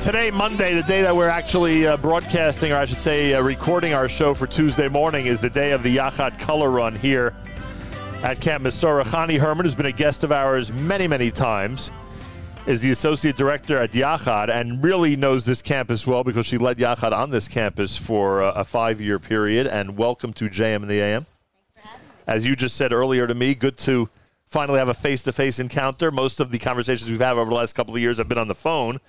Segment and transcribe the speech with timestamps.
[0.00, 3.92] Today, Monday, the day that we're actually uh, broadcasting, or I should say, uh, recording
[3.92, 7.34] our show for Tuesday morning, is the day of the Yachad Color Run here
[8.22, 9.04] at Camp Mesorah.
[9.04, 11.90] Chani Herman, who's been a guest of ours many, many times,
[12.66, 16.76] is the associate director at Yachad and really knows this campus well because she led
[16.76, 19.66] Yachad on this campus for uh, a five year period.
[19.66, 21.26] And welcome to JM in the AM.
[22.28, 24.08] As you just said earlier to me, good to
[24.46, 26.12] finally have a face to face encounter.
[26.12, 28.48] Most of the conversations we've had over the last couple of years have been on
[28.48, 29.00] the phone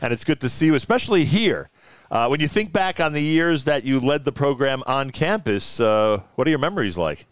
[0.00, 1.70] and it's good to see you, especially here.
[2.10, 5.78] Uh, when you think back on the years that you led the program on campus,
[5.78, 7.26] uh, what are your memories like?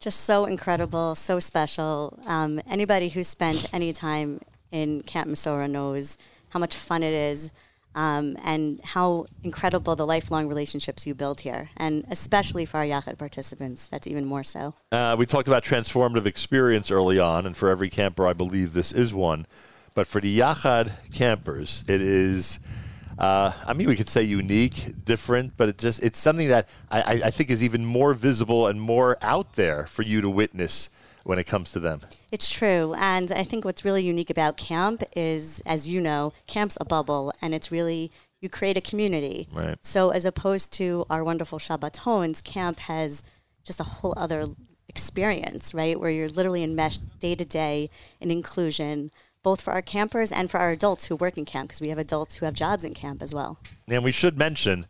[0.00, 2.18] Just so incredible, so special.
[2.26, 6.18] Um, anybody who spent any time in Camp Mesorah knows
[6.50, 7.50] how much fun it is
[7.94, 11.70] um, and how incredible the lifelong relationships you build here.
[11.76, 14.74] And especially for our Yachad participants, that's even more so.
[14.92, 18.92] Uh, we talked about transformative experience early on, and for every camper, I believe this
[18.92, 19.46] is one.
[19.94, 22.60] But for the Yachad campers, it is.
[23.16, 27.22] Uh, I mean, we could say unique, different, but it just it's something that I,
[27.26, 30.90] I think is even more visible and more out there for you to witness
[31.22, 32.00] when it comes to them.
[32.32, 32.94] It's true.
[32.98, 37.32] And I think what's really unique about camp is, as you know, camp's a bubble
[37.40, 39.48] and it's really, you create a community.
[39.52, 39.78] Right.
[39.80, 43.22] So as opposed to our wonderful Shabbatons, camp has
[43.64, 44.48] just a whole other
[44.88, 45.98] experience, right?
[45.98, 49.10] Where you're literally enmeshed day to day in inclusion
[49.44, 51.98] both for our campers and for our adults who work in camp, because we have
[51.98, 53.60] adults who have jobs in camp as well.
[53.86, 54.86] And we should mention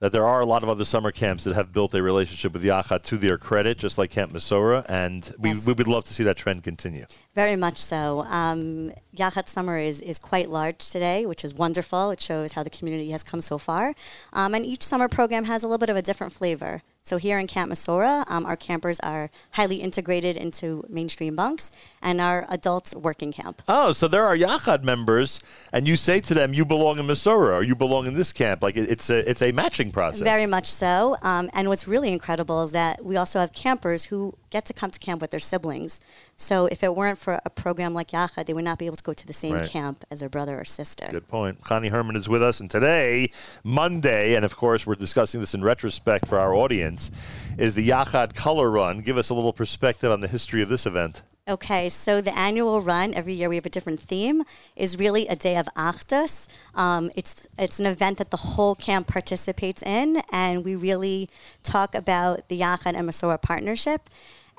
[0.00, 2.64] that there are a lot of other summer camps that have built a relationship with
[2.64, 5.64] Yachad to their credit, just like Camp Mesorah, and we, yes.
[5.64, 7.06] we would love to see that trend continue.
[7.36, 8.22] Very much so.
[8.22, 12.10] Um, Yachad Summer is, is quite large today, which is wonderful.
[12.10, 13.94] It shows how the community has come so far.
[14.32, 16.82] Um, and each summer program has a little bit of a different flavor.
[17.04, 22.20] So here in Camp Mesorah, um, our campers are highly integrated into mainstream bunks, and
[22.20, 23.60] our adults work in camp.
[23.66, 25.42] Oh, so there are Yachad members,
[25.72, 28.62] and you say to them, "You belong in Mesorah, or you belong in this camp."
[28.62, 30.22] Like it's a it's a matching process.
[30.22, 31.16] Very much so.
[31.22, 34.90] Um, and what's really incredible is that we also have campers who get to come
[34.90, 35.98] to camp with their siblings.
[36.36, 39.02] So if it weren't for a program like Yachad, they would not be able to
[39.02, 39.68] go to the same right.
[39.68, 41.08] camp as their brother or sister.
[41.10, 41.62] Good point.
[41.62, 43.32] Chani Herman is with us, and today,
[43.64, 47.10] Monday, and of course we're discussing this in retrospect for our audience,
[47.58, 49.00] is the Yachad Color Run.
[49.00, 51.22] Give us a little perspective on the history of this event.
[51.48, 54.44] Okay, so the annual run every year we have a different theme
[54.76, 56.46] is really a day of Achdus.
[56.76, 61.28] Um, it's it's an event that the whole camp participates in, and we really
[61.64, 64.08] talk about the Yachad and Mesorah partnership.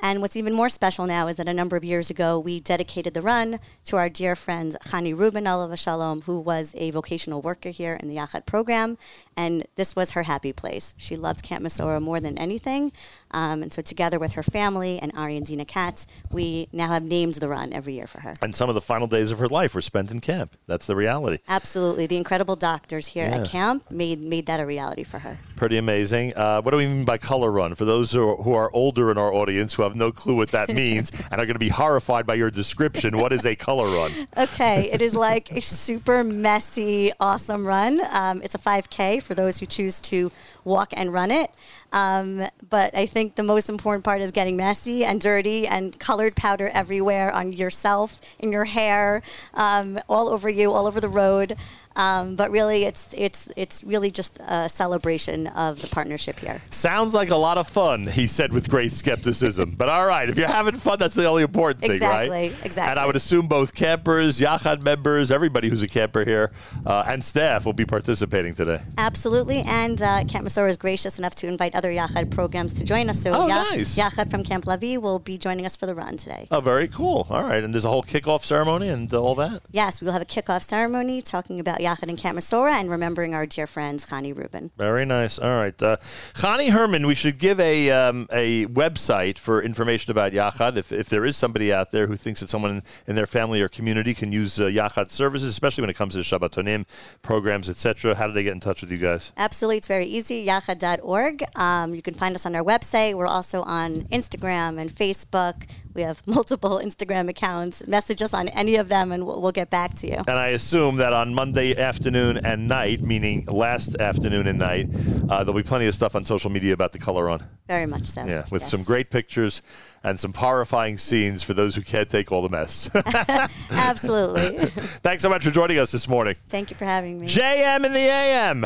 [0.06, 3.14] And what's even more special now is that a number of years ago, we dedicated
[3.14, 7.70] the run to our dear friend Chani Rubin Alav Shalom, who was a vocational worker
[7.70, 8.98] here in the Yachad program.
[9.38, 10.94] And this was her happy place.
[10.98, 12.92] She loves Camp Mesorah more than anything.
[13.32, 17.04] Um, and so, together with her family and Ari and Dina Katz, we now have
[17.04, 18.34] named the run every year for her.
[18.42, 20.58] And some of the final days of her life were spent in camp.
[20.68, 21.38] That's the reality.
[21.48, 22.08] Absolutely.
[22.08, 23.38] The incredible doctors here yeah.
[23.38, 25.40] at camp made, made that a reality for her.
[25.56, 26.34] Pretty amazing.
[26.36, 27.74] Uh, what do we mean by color run?
[27.74, 30.52] For those who are, who are older in our audience who have no clue what
[30.52, 33.86] that means and are going to be horrified by your description, what is a color
[33.86, 34.28] run?
[34.38, 34.90] Okay.
[34.92, 38.02] It is like a super messy, awesome run.
[38.12, 40.32] Um, it's a 5K for those who choose to
[40.64, 41.52] walk and run it.
[41.92, 46.36] Um, but I think the most important part is getting messy and dirty and colored
[46.36, 49.22] powder everywhere on yourself, in your hair,
[49.54, 51.56] um, all over you, all over the road.
[51.96, 56.62] Um, but really, it's it's it's really just a celebration of the partnership here.
[56.70, 59.76] Sounds like a lot of fun, he said with great skepticism.
[59.78, 62.46] but all right, if you're having fun, that's the only important thing, exactly, right?
[62.46, 62.92] Exactly, exactly.
[62.92, 66.52] And I would assume both campers, Yachad members, everybody who's a camper here,
[66.86, 68.82] uh, and staff will be participating today.
[68.98, 73.10] Absolutely, and uh, Camp Mesorah is gracious enough to invite other Yachad programs to join
[73.10, 73.22] us.
[73.22, 73.98] So oh, nice.
[73.98, 76.48] Yachad from Camp Lavi will be joining us for the run today.
[76.50, 77.28] Oh, very cool.
[77.30, 79.62] All right, and there's a whole kickoff ceremony and all that.
[79.72, 83.34] Yes, we will have a kickoff ceremony talking about Yachad and Camp Mesorah and remembering
[83.34, 84.72] our dear friends, Chani Rubin.
[84.78, 85.40] Very nice.
[85.40, 85.82] All right.
[85.82, 85.98] Uh,
[86.34, 90.78] Chani Herman, we should give a, um, a website for information about Yachad.
[90.78, 93.62] If, if there is somebody out there who thinks that someone in, in their family
[93.62, 96.86] or community can use uh, Yachad services, especially when it comes to Shabbatonim
[97.22, 99.32] programs, etc., how do they get in touch with you guys?
[99.38, 99.78] Absolutely.
[99.78, 100.46] It's very easy.
[100.46, 101.44] Yachad.org.
[101.56, 103.14] Um, you can find us on our website.
[103.16, 105.70] We're also on Instagram and Facebook.
[105.94, 107.88] We have multiple Instagram accounts.
[107.88, 110.16] Message us on any of them, and we'll, we'll, get back to you.
[110.28, 114.90] And I assume that on Monday afternoon and night, meaning last afternoon and night,
[115.30, 117.44] uh, there'll be plenty of stuff on social media about the color on.
[117.68, 118.26] Very much so.
[118.26, 118.72] Yeah, with yes.
[118.72, 119.62] some great pictures
[120.04, 122.90] and some horrifying scenes for those who can't take all the mess.
[123.72, 124.68] Absolutely.
[125.02, 126.36] Thanks so much for joining us this morning.
[126.50, 127.28] Thank you for having me.
[127.28, 128.62] JM in the AM.